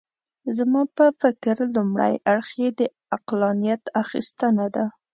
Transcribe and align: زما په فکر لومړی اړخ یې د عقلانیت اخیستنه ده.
زما 0.57 0.81
په 0.97 1.05
فکر 1.21 1.55
لومړی 1.75 2.13
اړخ 2.31 2.47
یې 2.61 2.69
د 2.79 2.81
عقلانیت 3.15 3.83
اخیستنه 4.01 4.65
ده. 4.75 4.85